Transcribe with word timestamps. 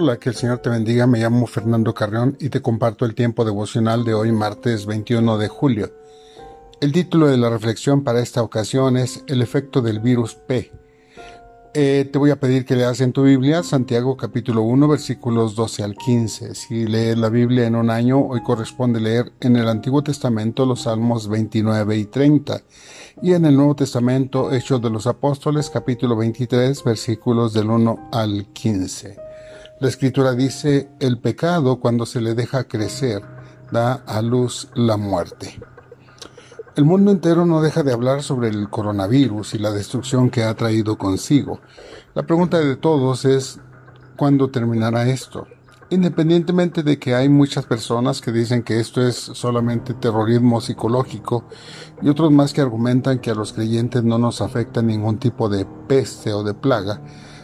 Hola, 0.00 0.20
que 0.20 0.28
el 0.28 0.36
Señor 0.36 0.58
te 0.58 0.70
bendiga. 0.70 1.08
Me 1.08 1.18
llamo 1.18 1.44
Fernando 1.48 1.92
Carrión 1.92 2.36
y 2.38 2.50
te 2.50 2.62
comparto 2.62 3.04
el 3.04 3.16
tiempo 3.16 3.44
devocional 3.44 4.04
de 4.04 4.14
hoy, 4.14 4.30
martes 4.30 4.86
21 4.86 5.38
de 5.38 5.48
julio. 5.48 5.90
El 6.80 6.92
título 6.92 7.26
de 7.26 7.36
la 7.36 7.50
reflexión 7.50 8.04
para 8.04 8.20
esta 8.20 8.40
ocasión 8.40 8.96
es 8.96 9.24
El 9.26 9.42
efecto 9.42 9.82
del 9.82 9.98
virus 9.98 10.36
P. 10.36 10.70
Eh, 11.74 12.08
te 12.12 12.16
voy 12.16 12.30
a 12.30 12.38
pedir 12.38 12.64
que 12.64 12.76
leas 12.76 13.00
en 13.00 13.12
tu 13.12 13.24
Biblia 13.24 13.64
Santiago 13.64 14.16
capítulo 14.16 14.62
1 14.62 14.86
versículos 14.86 15.56
12 15.56 15.82
al 15.82 15.96
15. 15.96 16.54
Si 16.54 16.86
lees 16.86 17.18
la 17.18 17.28
Biblia 17.28 17.66
en 17.66 17.74
un 17.74 17.90
año, 17.90 18.20
hoy 18.20 18.40
corresponde 18.40 19.00
leer 19.00 19.32
en 19.40 19.56
el 19.56 19.66
Antiguo 19.66 20.04
Testamento 20.04 20.64
los 20.64 20.82
Salmos 20.82 21.28
29 21.28 21.96
y 21.96 22.04
30 22.04 22.62
y 23.20 23.32
en 23.32 23.46
el 23.46 23.56
Nuevo 23.56 23.74
Testamento 23.74 24.52
Hechos 24.52 24.80
de 24.80 24.90
los 24.90 25.08
Apóstoles 25.08 25.70
capítulo 25.70 26.14
23 26.14 26.84
versículos 26.84 27.52
del 27.52 27.68
1 27.68 28.10
al 28.12 28.46
15. 28.52 29.27
La 29.80 29.86
escritura 29.86 30.32
dice, 30.32 30.90
el 30.98 31.20
pecado 31.20 31.78
cuando 31.78 32.04
se 32.04 32.20
le 32.20 32.34
deja 32.34 32.64
crecer 32.64 33.22
da 33.70 33.92
a 34.06 34.22
luz 34.22 34.68
la 34.74 34.96
muerte. 34.96 35.60
El 36.74 36.84
mundo 36.84 37.12
entero 37.12 37.46
no 37.46 37.60
deja 37.60 37.84
de 37.84 37.92
hablar 37.92 38.24
sobre 38.24 38.48
el 38.48 38.68
coronavirus 38.70 39.54
y 39.54 39.58
la 39.58 39.70
destrucción 39.70 40.30
que 40.30 40.42
ha 40.42 40.54
traído 40.54 40.98
consigo. 40.98 41.60
La 42.14 42.24
pregunta 42.24 42.58
de 42.58 42.74
todos 42.74 43.24
es, 43.24 43.60
¿cuándo 44.16 44.50
terminará 44.50 45.08
esto? 45.08 45.46
Independientemente 45.90 46.82
de 46.82 46.98
que 46.98 47.14
hay 47.14 47.28
muchas 47.28 47.64
personas 47.64 48.20
que 48.20 48.32
dicen 48.32 48.64
que 48.64 48.80
esto 48.80 49.00
es 49.00 49.14
solamente 49.16 49.94
terrorismo 49.94 50.60
psicológico 50.60 51.44
y 52.02 52.08
otros 52.08 52.32
más 52.32 52.52
que 52.52 52.60
argumentan 52.62 53.20
que 53.20 53.30
a 53.30 53.34
los 53.34 53.52
creyentes 53.52 54.02
no 54.02 54.18
nos 54.18 54.40
afecta 54.40 54.82
ningún 54.82 55.18
tipo 55.18 55.48
de 55.48 55.66
peste 55.86 56.32
o 56.32 56.42
de 56.42 56.54
plaga, 56.54 57.00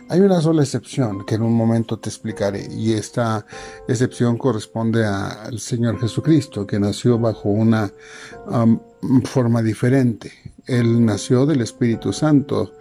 Hay 0.09 0.19
una 0.19 0.41
sola 0.41 0.63
excepción 0.63 1.25
que 1.25 1.35
en 1.35 1.41
un 1.41 1.53
momento 1.53 1.97
te 1.97 2.09
explicaré 2.09 2.67
y 2.71 2.93
esta 2.93 3.45
excepción 3.87 4.37
corresponde 4.37 5.05
al 5.05 5.59
Señor 5.59 5.99
Jesucristo 5.99 6.67
que 6.67 6.79
nació 6.79 7.17
bajo 7.17 7.49
una 7.49 7.91
um, 8.47 8.79
forma 9.23 9.61
diferente. 9.61 10.31
Él 10.65 11.05
nació 11.05 11.45
del 11.45 11.61
Espíritu 11.61 12.13
Santo 12.13 12.73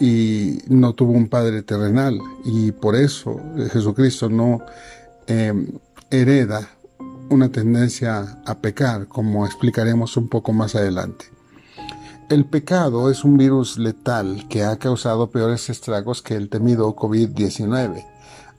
y 0.00 0.58
no 0.68 0.94
tuvo 0.94 1.12
un 1.12 1.28
Padre 1.28 1.62
terrenal 1.62 2.18
y 2.44 2.72
por 2.72 2.96
eso 2.96 3.40
Jesucristo 3.72 4.28
no 4.28 4.60
em, 5.26 5.66
hereda 6.10 6.70
una 7.28 7.50
tendencia 7.50 8.40
a 8.44 8.58
pecar 8.58 9.06
como 9.06 9.46
explicaremos 9.46 10.16
un 10.16 10.28
poco 10.28 10.52
más 10.52 10.74
adelante. 10.74 11.26
El 12.30 12.44
pecado 12.44 13.10
es 13.10 13.24
un 13.24 13.36
virus 13.36 13.76
letal 13.76 14.46
que 14.48 14.62
ha 14.62 14.76
causado 14.76 15.32
peores 15.32 15.68
estragos 15.68 16.22
que 16.22 16.36
el 16.36 16.48
temido 16.48 16.94
COVID-19. 16.94 18.06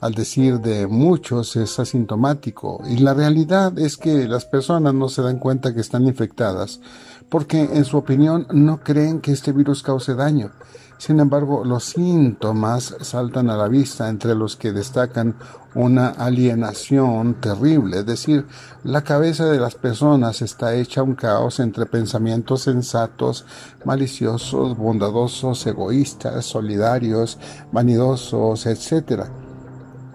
Al 0.02 0.14
decir 0.14 0.60
de 0.60 0.88
muchos 0.88 1.56
es 1.56 1.80
asintomático 1.80 2.82
y 2.86 2.98
la 2.98 3.14
realidad 3.14 3.80
es 3.80 3.96
que 3.96 4.28
las 4.28 4.44
personas 4.44 4.94
no 4.94 5.08
se 5.08 5.22
dan 5.22 5.40
cuenta 5.40 5.74
que 5.74 5.80
están 5.80 6.06
infectadas 6.06 6.82
porque 7.30 7.62
en 7.62 7.86
su 7.86 7.96
opinión 7.96 8.46
no 8.52 8.82
creen 8.82 9.22
que 9.22 9.32
este 9.32 9.54
virus 9.54 9.84
cause 9.84 10.16
daño. 10.16 10.52
Sin 11.02 11.20
embargo, 11.20 11.66
los 11.66 11.86
síntomas 11.86 12.96
saltan 13.02 13.50
a 13.50 13.58
la 13.58 13.68
vista 13.68 14.08
entre 14.08 14.36
los 14.36 14.56
que 14.56 14.72
destacan 14.72 15.36
una 15.74 16.10
alienación 16.10 17.42
terrible, 17.42 18.02
es 18.02 18.06
decir, 18.06 18.46
la 18.84 19.04
cabeza 19.04 19.46
de 19.46 19.60
las 19.60 19.74
personas 19.74 20.44
está 20.44 20.76
hecha 20.76 21.02
un 21.02 21.16
caos 21.16 21.60
entre 21.60 21.88
pensamientos 21.88 22.62
sensatos, 22.62 23.48
maliciosos, 23.84 24.78
bondadosos, 24.78 25.66
egoístas, 25.66 26.46
solidarios, 26.46 27.40
vanidosos, 27.72 28.68
etc. 28.68 29.24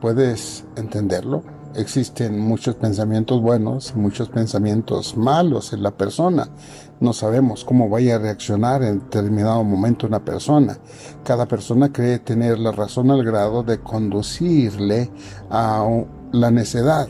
¿Puedes 0.00 0.66
entenderlo? 0.76 1.55
Existen 1.76 2.38
muchos 2.40 2.74
pensamientos 2.76 3.42
buenos 3.42 3.92
y 3.94 3.98
muchos 3.98 4.30
pensamientos 4.30 5.14
malos 5.14 5.74
en 5.74 5.82
la 5.82 5.90
persona. 5.90 6.48
No 7.00 7.12
sabemos 7.12 7.66
cómo 7.66 7.90
vaya 7.90 8.16
a 8.16 8.18
reaccionar 8.18 8.82
en 8.82 9.00
determinado 9.00 9.62
momento 9.62 10.06
una 10.06 10.24
persona. 10.24 10.78
Cada 11.22 11.46
persona 11.46 11.92
cree 11.92 12.18
tener 12.20 12.58
la 12.58 12.72
razón 12.72 13.10
al 13.10 13.22
grado 13.22 13.62
de 13.62 13.78
conducirle 13.80 15.10
a 15.50 15.86
la 16.32 16.50
necedad. 16.50 17.08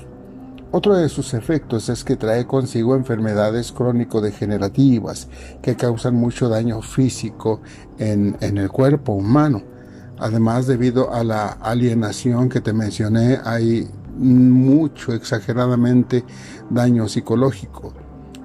Otro 0.72 0.96
de 0.96 1.08
sus 1.08 1.32
efectos 1.34 1.88
es 1.88 2.02
que 2.02 2.16
trae 2.16 2.44
consigo 2.44 2.96
enfermedades 2.96 3.70
crónico-degenerativas 3.70 5.28
que 5.62 5.76
causan 5.76 6.16
mucho 6.16 6.48
daño 6.48 6.82
físico 6.82 7.60
en, 7.98 8.36
en 8.40 8.58
el 8.58 8.68
cuerpo 8.68 9.12
humano. 9.12 9.62
Además, 10.18 10.66
debido 10.66 11.14
a 11.14 11.22
la 11.22 11.46
alienación 11.46 12.48
que 12.48 12.60
te 12.60 12.72
mencioné, 12.72 13.38
hay 13.44 13.88
mucho, 14.16 15.12
exageradamente, 15.12 16.24
daño 16.70 17.08
psicológico. 17.08 17.92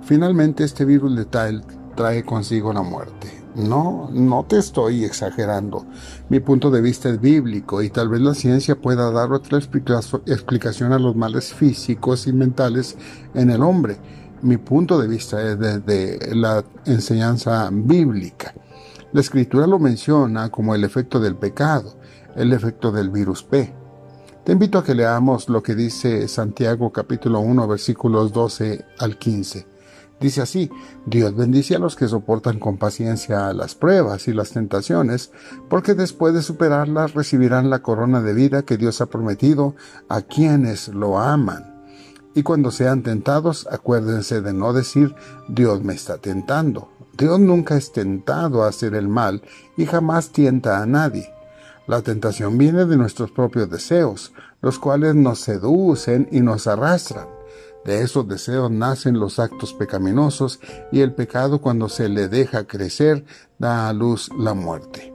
Finalmente, 0.03 0.63
este 0.63 0.85
virus 0.85 1.11
letal 1.11 1.63
trae 1.95 2.23
consigo 2.23 2.73
la 2.73 2.81
muerte. 2.81 3.41
No, 3.55 4.09
no 4.13 4.45
te 4.45 4.57
estoy 4.57 5.03
exagerando. 5.03 5.85
Mi 6.29 6.39
punto 6.39 6.71
de 6.71 6.81
vista 6.81 7.09
es 7.09 7.19
bíblico 7.19 7.81
y 7.81 7.89
tal 7.89 8.07
vez 8.07 8.21
la 8.21 8.33
ciencia 8.33 8.79
pueda 8.79 9.11
dar 9.11 9.33
otra 9.33 9.59
explicación 9.59 10.93
a 10.93 10.99
los 10.99 11.15
males 11.17 11.53
físicos 11.53 12.27
y 12.27 12.33
mentales 12.33 12.97
en 13.33 13.49
el 13.49 13.61
hombre. 13.61 13.97
Mi 14.41 14.57
punto 14.57 14.99
de 14.99 15.07
vista 15.07 15.41
es 15.41 15.59
desde 15.59 16.33
la 16.33 16.63
enseñanza 16.85 17.69
bíblica. 17.71 18.53
La 19.11 19.19
escritura 19.19 19.67
lo 19.67 19.79
menciona 19.79 20.49
como 20.49 20.73
el 20.73 20.85
efecto 20.85 21.19
del 21.19 21.35
pecado, 21.35 21.95
el 22.35 22.53
efecto 22.53 22.93
del 22.93 23.09
virus 23.09 23.43
P. 23.43 23.80
Te 24.43 24.53
invito 24.53 24.79
a 24.79 24.83
que 24.83 24.95
leamos 24.95 25.49
lo 25.49 25.61
que 25.61 25.75
dice 25.75 26.27
Santiago 26.27 26.91
capítulo 26.91 27.41
1 27.41 27.67
versículos 27.67 28.33
12 28.33 28.83
al 28.97 29.19
15. 29.19 29.67
Dice 30.19 30.41
así, 30.41 30.71
Dios 31.05 31.35
bendice 31.35 31.75
a 31.75 31.79
los 31.79 31.95
que 31.95 32.07
soportan 32.07 32.57
con 32.57 32.77
paciencia 32.77 33.53
las 33.53 33.75
pruebas 33.75 34.27
y 34.27 34.33
las 34.33 34.49
tentaciones, 34.49 35.31
porque 35.69 35.93
después 35.93 36.33
de 36.33 36.41
superarlas 36.41 37.13
recibirán 37.13 37.69
la 37.69 37.83
corona 37.83 38.19
de 38.21 38.33
vida 38.33 38.63
que 38.63 38.77
Dios 38.77 38.99
ha 39.01 39.05
prometido 39.05 39.75
a 40.09 40.23
quienes 40.23 40.87
lo 40.87 41.19
aman. 41.19 41.85
Y 42.33 42.41
cuando 42.41 42.71
sean 42.71 43.03
tentados, 43.03 43.67
acuérdense 43.69 44.41
de 44.41 44.53
no 44.53 44.73
decir, 44.73 45.13
Dios 45.49 45.83
me 45.83 45.93
está 45.93 46.17
tentando. 46.17 46.89
Dios 47.15 47.39
nunca 47.39 47.77
es 47.77 47.91
tentado 47.91 48.63
a 48.63 48.69
hacer 48.69 48.95
el 48.95 49.07
mal 49.07 49.43
y 49.77 49.85
jamás 49.85 50.31
tienta 50.31 50.81
a 50.81 50.87
nadie. 50.87 51.31
La 51.87 52.01
tentación 52.01 52.57
viene 52.57 52.85
de 52.85 52.97
nuestros 52.97 53.31
propios 53.31 53.69
deseos, 53.69 54.33
los 54.61 54.79
cuales 54.79 55.15
nos 55.15 55.39
seducen 55.39 56.27
y 56.31 56.41
nos 56.41 56.67
arrastran. 56.67 57.27
De 57.85 58.03
esos 58.03 58.27
deseos 58.27 58.69
nacen 58.69 59.19
los 59.19 59.39
actos 59.39 59.73
pecaminosos 59.73 60.59
y 60.91 61.01
el 61.01 61.13
pecado 61.13 61.61
cuando 61.61 61.89
se 61.89 62.09
le 62.09 62.27
deja 62.27 62.65
crecer 62.67 63.25
da 63.57 63.89
a 63.89 63.93
luz 63.93 64.29
la 64.37 64.53
muerte. 64.53 65.11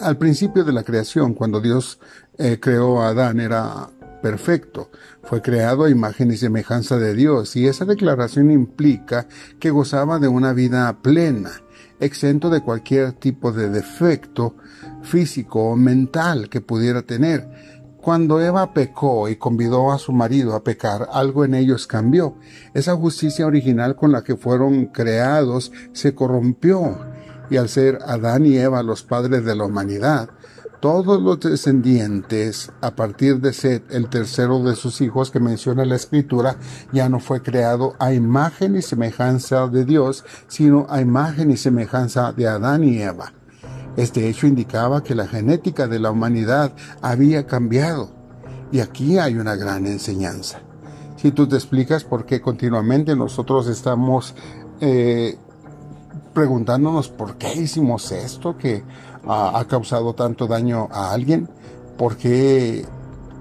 Al 0.00 0.18
principio 0.18 0.64
de 0.64 0.72
la 0.72 0.82
creación, 0.82 1.34
cuando 1.34 1.60
Dios 1.60 2.00
eh, 2.38 2.58
creó 2.60 3.02
a 3.02 3.10
Adán, 3.10 3.38
era 3.38 3.88
perfecto. 4.24 4.90
Fue 5.22 5.42
creado 5.42 5.84
a 5.84 5.90
imagen 5.90 6.32
y 6.32 6.38
semejanza 6.38 6.98
de 6.98 7.14
Dios 7.14 7.56
y 7.56 7.68
esa 7.68 7.84
declaración 7.84 8.50
implica 8.50 9.28
que 9.60 9.70
gozaba 9.70 10.18
de 10.18 10.28
una 10.28 10.52
vida 10.54 10.96
plena, 11.02 11.50
exento 12.04 12.50
de 12.50 12.60
cualquier 12.60 13.12
tipo 13.12 13.52
de 13.52 13.68
defecto 13.68 14.56
físico 15.02 15.70
o 15.70 15.76
mental 15.76 16.48
que 16.48 16.60
pudiera 16.60 17.02
tener. 17.02 17.48
Cuando 17.96 18.40
Eva 18.40 18.74
pecó 18.74 19.28
y 19.30 19.36
convidó 19.36 19.90
a 19.90 19.98
su 19.98 20.12
marido 20.12 20.54
a 20.54 20.62
pecar, 20.62 21.08
algo 21.12 21.44
en 21.44 21.54
ellos 21.54 21.86
cambió. 21.86 22.36
Esa 22.74 22.94
justicia 22.94 23.46
original 23.46 23.96
con 23.96 24.12
la 24.12 24.22
que 24.22 24.36
fueron 24.36 24.86
creados 24.86 25.72
se 25.92 26.14
corrompió 26.14 26.98
y 27.50 27.56
al 27.56 27.68
ser 27.68 27.98
Adán 28.06 28.46
y 28.46 28.56
Eva 28.56 28.82
los 28.82 29.02
padres 29.02 29.44
de 29.44 29.56
la 29.56 29.64
humanidad, 29.64 30.28
todos 30.84 31.22
los 31.22 31.40
descendientes, 31.40 32.70
a 32.82 32.94
partir 32.94 33.40
de 33.40 33.54
Seth, 33.54 33.90
el 33.90 34.10
tercero 34.10 34.62
de 34.62 34.76
sus 34.76 35.00
hijos 35.00 35.30
que 35.30 35.40
menciona 35.40 35.86
la 35.86 35.96
escritura, 35.96 36.56
ya 36.92 37.08
no 37.08 37.20
fue 37.20 37.40
creado 37.40 37.94
a 37.98 38.12
imagen 38.12 38.76
y 38.76 38.82
semejanza 38.82 39.66
de 39.68 39.86
Dios, 39.86 40.26
sino 40.46 40.86
a 40.90 41.00
imagen 41.00 41.50
y 41.50 41.56
semejanza 41.56 42.34
de 42.34 42.48
Adán 42.48 42.84
y 42.84 42.98
Eva. 42.98 43.32
Este 43.96 44.28
hecho 44.28 44.46
indicaba 44.46 45.02
que 45.02 45.14
la 45.14 45.26
genética 45.26 45.88
de 45.88 46.00
la 46.00 46.10
humanidad 46.10 46.74
había 47.00 47.46
cambiado. 47.46 48.10
Y 48.70 48.80
aquí 48.80 49.16
hay 49.16 49.36
una 49.36 49.56
gran 49.56 49.86
enseñanza. 49.86 50.60
Si 51.16 51.32
tú 51.32 51.48
te 51.48 51.56
explicas 51.56 52.04
por 52.04 52.26
qué 52.26 52.42
continuamente 52.42 53.16
nosotros 53.16 53.68
estamos 53.68 54.34
eh, 54.82 55.38
preguntándonos 56.34 57.08
por 57.08 57.36
qué 57.36 57.54
hicimos 57.54 58.12
esto, 58.12 58.58
que 58.58 58.84
ha, 59.26 59.64
causado 59.68 60.14
tanto 60.14 60.46
daño 60.46 60.88
a 60.90 61.12
alguien, 61.12 61.48
por 61.96 62.16
qué 62.16 62.84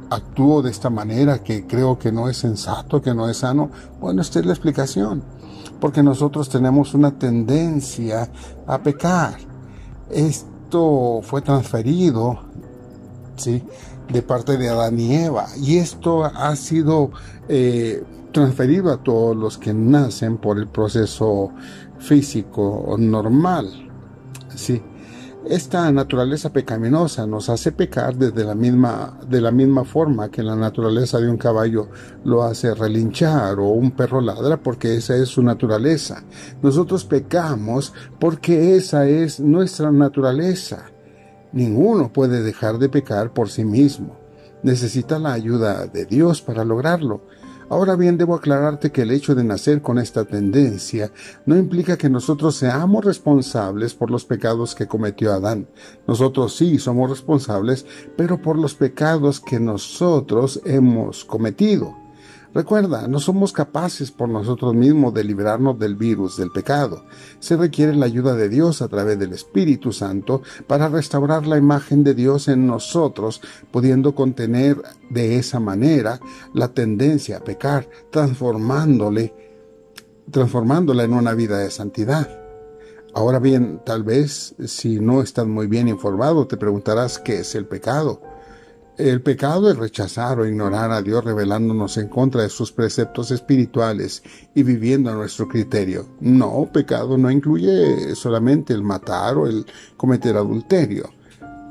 actúo 0.10 0.62
de 0.62 0.72
esta 0.72 0.90
manera 0.90 1.44
que 1.44 1.66
creo 1.66 1.98
que 1.98 2.12
no 2.12 2.30
es 2.30 2.38
sensato, 2.38 3.02
que 3.02 3.14
no 3.14 3.30
es 3.30 3.38
sano. 3.38 3.70
Bueno, 4.00 4.22
esta 4.22 4.40
es 4.40 4.46
la 4.46 4.54
explicación. 4.54 5.24
Porque 5.80 6.04
nosotros 6.04 6.50
tenemos 6.50 6.94
una 6.94 7.12
tendencia 7.18 8.30
a 8.68 8.82
pecar. 8.82 9.36
Esto 10.10 11.22
fue 11.24 11.42
transferido, 11.42 12.40
¿sí? 13.36 13.64
De 14.12 14.22
parte 14.22 14.58
de 14.58 14.70
Adán 14.70 15.00
y 15.00 15.16
Eva. 15.16 15.48
Y 15.58 15.78
esto 15.78 16.24
ha 16.24 16.56
sido 16.56 17.12
eh, 17.50 18.04
transferido 18.32 18.92
a 18.92 18.98
todos 18.98 19.36
los 19.36 19.58
que 19.58 19.74
nacen 19.74 20.38
por 20.38 20.58
el 20.58 20.68
proceso 20.68 21.52
físico 22.00 22.96
normal. 22.98 23.90
Sí. 24.56 24.82
Esta 25.46 25.92
naturaleza 25.92 26.54
pecaminosa 26.54 27.28
nos 27.28 27.50
hace 27.50 27.74
pecar 27.74 28.16
desde 28.16 28.46
la 28.46 28.56
misma, 28.56 29.20
de 29.28 29.42
la 29.42 29.52
misma 29.52 29.84
forma 29.84 30.32
que 30.32 30.42
la 30.42 30.56
naturaleza 30.56 31.20
de 31.20 31.30
un 31.30 31.36
caballo 31.36 31.90
lo 32.24 32.44
hace 32.44 32.74
relinchar 32.74 33.60
o 33.60 33.68
un 33.68 33.92
perro 33.92 34.22
ladra 34.22 34.56
porque 34.56 34.96
esa 34.96 35.18
es 35.18 35.28
su 35.28 35.44
naturaleza. 35.44 36.24
Nosotros 36.62 37.04
pecamos 37.04 37.94
porque 38.20 38.78
esa 38.78 39.06
es 39.06 39.42
nuestra 39.42 39.92
naturaleza. 39.92 40.86
Ninguno 41.52 42.14
puede 42.14 42.42
dejar 42.42 42.78
de 42.78 42.88
pecar 42.88 43.34
por 43.34 43.50
sí 43.50 43.66
mismo. 43.66 44.18
Necesita 44.64 45.20
la 45.20 45.34
ayuda 45.34 45.88
de 45.88 46.06
Dios 46.06 46.42
para 46.42 46.64
lograrlo. 46.64 47.26
Ahora 47.74 47.96
bien, 47.96 48.20
debo 48.20 48.36
aclararte 48.36 48.92
que 48.92 49.02
el 49.02 49.10
hecho 49.10 49.34
de 49.34 49.44
nacer 49.44 49.82
con 49.82 49.98
esta 49.98 50.26
tendencia 50.26 51.12
no 51.48 51.58
implica 51.58 51.98
que 51.98 52.08
nosotros 52.08 52.56
seamos 52.56 53.04
responsables 53.04 53.96
por 53.96 54.12
los 54.12 54.26
pecados 54.26 54.76
que 54.76 54.86
cometió 54.86 55.34
Adán. 55.34 55.68
Nosotros 56.08 56.56
sí 56.56 56.78
somos 56.78 57.10
responsables, 57.10 57.88
pero 58.16 58.40
por 58.40 58.60
los 58.60 58.76
pecados 58.76 59.40
que 59.40 59.60
nosotros 59.60 60.62
hemos 60.66 61.26
cometido. 61.26 62.03
Recuerda, 62.54 63.08
no 63.08 63.20
somos 63.20 63.52
capaces 63.52 64.12
por 64.12 64.30
nosotros 64.30 64.76
mismos 64.76 65.12
de 65.14 65.24
librarnos 65.24 65.80
del 65.80 65.96
virus 65.96 66.38
del 66.38 66.52
pecado. 66.52 67.04
Se 67.40 67.58
requiere 67.58 67.96
la 67.96 68.06
ayuda 68.06 68.36
de 68.36 68.48
Dios 68.48 68.84
a 68.84 68.88
través 68.88 69.18
del 69.18 69.34
Espíritu 69.34 69.92
Santo 69.92 70.44
para 70.68 70.88
restaurar 70.88 71.48
la 71.48 71.58
imagen 71.58 72.04
de 72.04 72.14
Dios 72.14 72.48
en 72.48 72.68
nosotros, 72.68 73.42
pudiendo 73.72 74.14
contener 74.14 74.80
de 75.10 75.38
esa 75.38 75.60
manera 75.60 76.20
la 76.54 76.68
tendencia 76.68 77.38
a 77.38 77.44
pecar, 77.44 77.90
transformándole, 78.12 79.34
transformándola 80.30 81.06
en 81.06 81.14
una 81.14 81.34
vida 81.34 81.58
de 81.58 81.72
santidad. 81.72 82.40
Ahora 83.16 83.40
bien, 83.40 83.82
tal 83.84 84.04
vez 84.04 84.54
si 84.66 85.00
no 85.00 85.22
estás 85.24 85.48
muy 85.48 85.66
bien 85.66 85.88
informado, 85.88 86.46
te 86.46 86.58
preguntarás 86.58 87.18
qué 87.18 87.40
es 87.40 87.56
el 87.56 87.66
pecado. 87.66 88.22
El 88.98 89.24
pecado 89.24 89.72
es 89.72 89.78
rechazar 89.78 90.40
o 90.40 90.46
ignorar 90.46 90.92
a 90.92 91.02
Dios 91.02 91.24
revelándonos 91.24 91.98
en 91.98 92.10
contra 92.10 92.44
de 92.44 92.50
sus 92.50 92.72
preceptos 92.72 93.32
espirituales 93.32 94.22
y 94.54 94.62
viviendo 94.62 95.10
a 95.10 95.16
nuestro 95.16 95.48
criterio. 95.48 96.06
No, 96.20 96.70
pecado 96.72 97.18
no 97.18 97.32
incluye 97.32 98.14
solamente 98.14 98.72
el 98.72 98.84
matar 98.84 99.38
o 99.38 99.48
el 99.48 99.66
cometer 99.98 100.38
adulterio, 100.38 101.10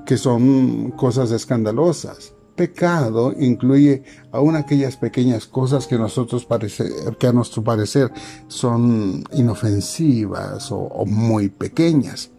que 0.04 0.16
son 0.16 0.90
cosas 0.92 1.30
escandalosas. 1.30 2.34
Pecado 2.56 3.32
incluye 3.38 4.02
aún 4.32 4.56
aquellas 4.56 4.96
pequeñas 4.96 5.46
cosas 5.46 5.86
que, 5.86 5.98
nosotros 5.98 6.44
parece, 6.44 6.90
que 7.20 7.28
a 7.28 7.32
nuestro 7.32 7.62
parecer 7.62 8.10
son 8.48 9.22
inofensivas 9.32 10.72
o 10.72 11.04
muy 11.06 11.50
pequeñas. 11.50 12.32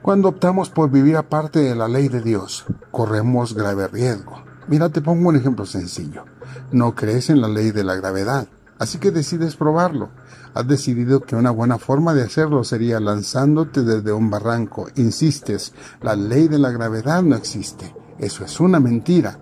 Cuando 0.00 0.28
optamos 0.28 0.68
por 0.68 0.90
vivir 0.90 1.16
aparte 1.16 1.60
de 1.60 1.76
la 1.76 1.86
ley 1.86 2.08
de 2.08 2.22
Dios, 2.22 2.66
corremos 2.92 3.54
grave 3.54 3.88
riesgo. 3.88 4.44
Mira, 4.68 4.88
te 4.90 5.00
pongo 5.00 5.30
un 5.30 5.36
ejemplo 5.36 5.66
sencillo. 5.66 6.24
No 6.70 6.94
crees 6.94 7.30
en 7.30 7.40
la 7.40 7.48
ley 7.48 7.72
de 7.72 7.82
la 7.82 7.96
gravedad, 7.96 8.46
así 8.78 8.98
que 8.98 9.10
decides 9.10 9.56
probarlo. 9.56 10.10
Has 10.54 10.68
decidido 10.68 11.22
que 11.22 11.34
una 11.34 11.50
buena 11.50 11.78
forma 11.78 12.14
de 12.14 12.22
hacerlo 12.22 12.62
sería 12.62 13.00
lanzándote 13.00 13.82
desde 13.82 14.12
un 14.12 14.30
barranco. 14.30 14.86
Insistes, 14.96 15.72
la 16.02 16.14
ley 16.14 16.46
de 16.46 16.58
la 16.58 16.70
gravedad 16.70 17.22
no 17.22 17.34
existe. 17.34 17.92
Eso 18.18 18.44
es 18.44 18.60
una 18.60 18.78
mentira. 18.78 19.38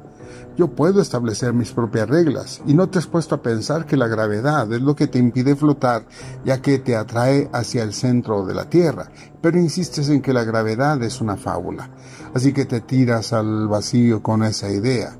Yo 0.60 0.68
puedo 0.68 1.00
establecer 1.00 1.54
mis 1.54 1.72
propias 1.72 2.06
reglas 2.06 2.60
y 2.66 2.74
no 2.74 2.90
te 2.90 2.98
has 2.98 3.06
puesto 3.06 3.34
a 3.34 3.40
pensar 3.40 3.86
que 3.86 3.96
la 3.96 4.08
gravedad 4.08 4.70
es 4.70 4.82
lo 4.82 4.94
que 4.94 5.06
te 5.06 5.18
impide 5.18 5.56
flotar 5.56 6.04
ya 6.44 6.60
que 6.60 6.78
te 6.78 6.96
atrae 6.96 7.48
hacia 7.50 7.82
el 7.82 7.94
centro 7.94 8.44
de 8.44 8.52
la 8.52 8.68
Tierra, 8.68 9.10
pero 9.40 9.58
insistes 9.58 10.10
en 10.10 10.20
que 10.20 10.34
la 10.34 10.44
gravedad 10.44 11.02
es 11.02 11.22
una 11.22 11.38
fábula, 11.38 11.88
así 12.34 12.52
que 12.52 12.66
te 12.66 12.82
tiras 12.82 13.32
al 13.32 13.68
vacío 13.68 14.22
con 14.22 14.42
esa 14.42 14.68
idea. 14.68 15.16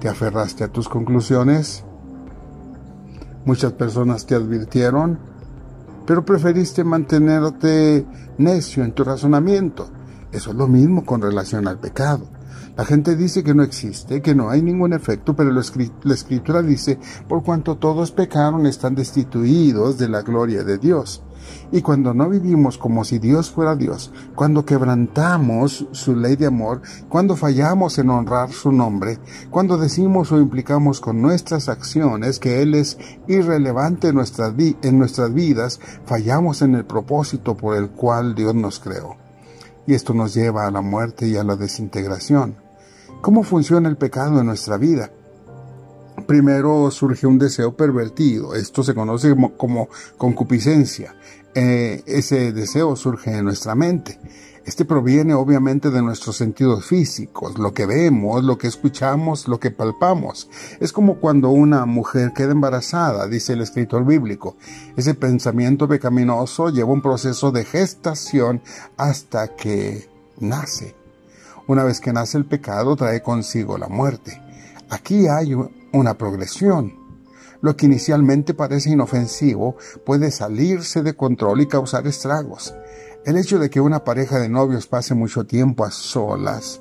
¿Te 0.00 0.10
aferraste 0.10 0.64
a 0.64 0.68
tus 0.68 0.86
conclusiones? 0.86 1.82
Muchas 3.46 3.72
personas 3.72 4.26
te 4.26 4.34
advirtieron, 4.34 5.18
pero 6.04 6.26
preferiste 6.26 6.84
mantenerte 6.84 8.04
necio 8.36 8.84
en 8.84 8.92
tu 8.92 9.02
razonamiento. 9.02 9.88
Eso 10.30 10.50
es 10.50 10.56
lo 10.56 10.68
mismo 10.68 11.06
con 11.06 11.22
relación 11.22 11.66
al 11.66 11.78
pecado. 11.78 12.37
La 12.76 12.84
gente 12.84 13.16
dice 13.16 13.42
que 13.42 13.54
no 13.54 13.62
existe, 13.62 14.22
que 14.22 14.34
no 14.34 14.50
hay 14.50 14.62
ningún 14.62 14.92
efecto, 14.92 15.34
pero 15.34 15.50
la 15.52 16.14
escritura 16.14 16.62
dice, 16.62 16.98
por 17.28 17.42
cuanto 17.42 17.76
todos 17.76 18.12
pecaron 18.12 18.66
están 18.66 18.94
destituidos 18.94 19.98
de 19.98 20.08
la 20.08 20.22
gloria 20.22 20.64
de 20.64 20.78
Dios. 20.78 21.22
Y 21.70 21.82
cuando 21.82 22.14
no 22.14 22.28
vivimos 22.28 22.78
como 22.78 23.04
si 23.04 23.18
Dios 23.18 23.50
fuera 23.50 23.76
Dios, 23.76 24.12
cuando 24.34 24.64
quebrantamos 24.64 25.86
su 25.92 26.16
ley 26.16 26.36
de 26.36 26.46
amor, 26.46 26.82
cuando 27.08 27.36
fallamos 27.36 27.98
en 27.98 28.10
honrar 28.10 28.52
su 28.52 28.72
nombre, 28.72 29.18
cuando 29.50 29.76
decimos 29.76 30.32
o 30.32 30.40
implicamos 30.40 31.00
con 31.00 31.20
nuestras 31.20 31.68
acciones 31.68 32.38
que 32.38 32.62
Él 32.62 32.74
es 32.74 32.98
irrelevante 33.26 34.08
en 34.08 34.14
nuestras, 34.14 35.34
vidas, 35.34 35.80
fallamos 36.06 36.62
en 36.62 36.74
el 36.74 36.84
propósito 36.84 37.56
por 37.56 37.76
el 37.76 37.90
cual 37.90 38.34
Dios 38.34 38.54
nos 38.54 38.80
creó. 38.80 39.27
Y 39.88 39.94
esto 39.94 40.12
nos 40.12 40.34
lleva 40.34 40.66
a 40.66 40.70
la 40.70 40.82
muerte 40.82 41.26
y 41.26 41.38
a 41.38 41.42
la 41.42 41.56
desintegración. 41.56 42.56
¿Cómo 43.22 43.42
funciona 43.42 43.88
el 43.88 43.96
pecado 43.96 44.38
en 44.38 44.44
nuestra 44.44 44.76
vida? 44.76 45.10
Primero 46.28 46.90
surge 46.90 47.26
un 47.26 47.38
deseo 47.38 47.74
pervertido, 47.74 48.54
esto 48.54 48.82
se 48.82 48.94
conoce 48.94 49.34
como, 49.56 49.88
concupiscencia. 50.18 51.16
Eh, 51.54 52.02
ese 52.04 52.52
deseo 52.52 52.96
surge 52.96 53.38
en 53.38 53.46
nuestra 53.46 53.74
mente. 53.74 54.20
Este 54.66 54.84
proviene 54.84 55.32
obviamente 55.32 55.88
de 55.88 56.02
nuestros 56.02 56.36
sentidos 56.36 56.84
físicos, 56.84 57.56
lo 57.56 57.72
que 57.72 57.86
vemos, 57.86 58.44
lo 58.44 58.58
que 58.58 58.66
escuchamos, 58.66 59.48
lo 59.48 59.58
que 59.58 59.70
palpamos. 59.70 60.50
Es 60.80 60.92
como 60.92 61.14
cuando 61.14 61.48
una 61.48 61.86
mujer 61.86 62.34
queda 62.34 62.52
embarazada, 62.52 63.26
dice 63.26 63.54
el 63.54 63.62
escritor 63.62 64.04
bíblico. 64.04 64.58
Ese 64.98 65.14
pensamiento 65.14 65.88
pecaminoso 65.88 66.68
lleva 66.68 66.92
un 66.92 67.00
proceso 67.00 67.52
de 67.52 67.64
gestación 67.64 68.60
hasta 68.98 69.56
que 69.56 70.10
nace. 70.40 70.94
Una 71.66 71.84
vez 71.84 72.00
que 72.00 72.12
nace 72.12 72.36
el 72.36 72.44
pecado 72.44 72.96
trae 72.96 73.22
consigo 73.22 73.78
la 73.78 73.88
muerte. 73.88 74.42
Aquí 74.90 75.26
hay 75.28 75.54
una 75.92 76.16
progresión. 76.16 76.94
Lo 77.60 77.76
que 77.76 77.86
inicialmente 77.86 78.54
parece 78.54 78.90
inofensivo 78.90 79.76
puede 80.06 80.30
salirse 80.30 81.02
de 81.02 81.14
control 81.14 81.60
y 81.60 81.66
causar 81.66 82.06
estragos. 82.06 82.74
El 83.26 83.36
hecho 83.36 83.58
de 83.58 83.68
que 83.68 83.80
una 83.80 84.04
pareja 84.04 84.38
de 84.38 84.48
novios 84.48 84.86
pase 84.86 85.14
mucho 85.14 85.44
tiempo 85.44 85.84
a 85.84 85.90
solas, 85.90 86.80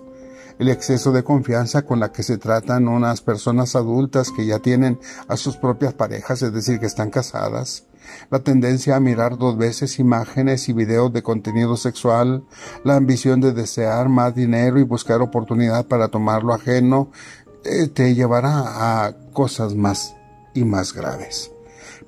el 0.60 0.70
exceso 0.70 1.12
de 1.12 1.24
confianza 1.24 1.82
con 1.82 2.00
la 2.00 2.12
que 2.12 2.24
se 2.24 2.38
tratan 2.38 2.88
unas 2.88 3.22
personas 3.22 3.76
adultas 3.76 4.32
que 4.32 4.46
ya 4.46 4.60
tienen 4.60 5.00
a 5.28 5.36
sus 5.36 5.58
propias 5.58 5.94
parejas, 5.94 6.42
es 6.42 6.54
decir, 6.54 6.80
que 6.80 6.86
están 6.86 7.10
casadas, 7.10 7.86
la 8.30 8.40
tendencia 8.40 8.96
a 8.96 9.00
mirar 9.00 9.38
dos 9.38 9.58
veces 9.58 10.00
imágenes 10.00 10.70
y 10.70 10.74
videos 10.74 11.12
de 11.12 11.24
contenido 11.24 11.78
sexual, 11.78 12.46
la 12.84 12.96
ambición 12.96 13.42
de 13.42 13.52
desear 13.52 14.10
más 14.10 14.34
dinero 14.34 14.80
y 14.80 14.84
buscar 14.84 15.22
oportunidad 15.22 15.88
para 15.88 16.08
tomarlo 16.08 16.54
ajeno, 16.54 17.12
eh, 17.46 17.47
te 17.94 18.16
llevará 18.16 19.06
a 19.06 19.14
cosas 19.34 19.76
más 19.76 20.16
y 20.54 20.64
más 20.64 20.94
graves. 20.94 21.52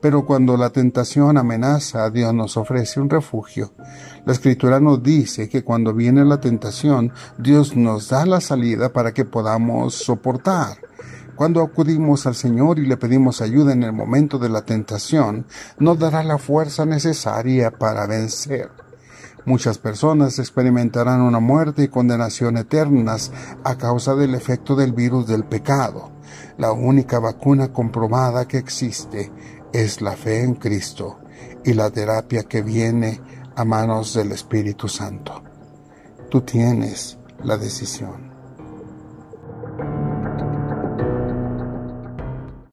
Pero 0.01 0.25
cuando 0.25 0.55
la 0.55 0.69
tentación 0.69 1.37
amenaza, 1.37 2.09
Dios 2.09 2.33
nos 2.33 2.55
ofrece 2.55 3.01
un 3.01 3.09
refugio. 3.09 3.73
La 4.25 4.33
escritura 4.33 4.79
nos 4.79 5.03
dice 5.03 5.49
que 5.49 5.63
cuando 5.63 5.93
viene 5.93 6.23
la 6.23 6.39
tentación, 6.39 7.11
Dios 7.37 7.75
nos 7.75 8.09
da 8.09 8.25
la 8.25 8.39
salida 8.39 8.93
para 8.93 9.13
que 9.13 9.25
podamos 9.25 9.95
soportar. 9.95 10.77
Cuando 11.35 11.61
acudimos 11.61 12.25
al 12.27 12.35
Señor 12.35 12.79
y 12.79 12.85
le 12.85 12.97
pedimos 12.97 13.41
ayuda 13.41 13.73
en 13.73 13.83
el 13.83 13.93
momento 13.93 14.39
de 14.39 14.49
la 14.49 14.63
tentación, 14.63 15.45
nos 15.77 15.99
dará 15.99 16.23
la 16.23 16.37
fuerza 16.37 16.85
necesaria 16.85 17.71
para 17.71 18.07
vencer. 18.07 18.69
Muchas 19.45 19.77
personas 19.77 20.37
experimentarán 20.39 21.21
una 21.21 21.39
muerte 21.39 21.83
y 21.83 21.87
condenación 21.87 22.57
eternas 22.57 23.31
a 23.63 23.77
causa 23.77 24.15
del 24.15 24.35
efecto 24.35 24.75
del 24.75 24.93
virus 24.93 25.27
del 25.27 25.43
pecado. 25.43 26.11
La 26.57 26.71
única 26.71 27.19
vacuna 27.19 27.71
comprobada 27.73 28.47
que 28.47 28.57
existe 28.57 29.31
es 29.73 30.01
la 30.01 30.15
fe 30.15 30.43
en 30.43 30.55
Cristo 30.55 31.19
y 31.63 31.73
la 31.73 31.89
terapia 31.89 32.43
que 32.43 32.61
viene 32.61 33.21
a 33.55 33.65
manos 33.65 34.13
del 34.13 34.31
Espíritu 34.31 34.87
Santo. 34.87 35.43
Tú 36.29 36.41
tienes 36.41 37.17
la 37.43 37.57
decisión. 37.57 38.28